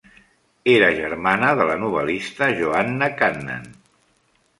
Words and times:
Era 0.75 0.87
germana 0.99 1.51
de 1.59 1.67
la 1.71 1.75
novel·lista 1.81 2.47
Joanna 2.61 3.11
Cannan. 3.21 3.69